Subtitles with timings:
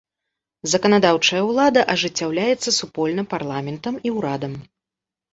[0.71, 4.57] Заканадаўчая ўлада ажыццяўляецца супольна парламентам і ўрадам.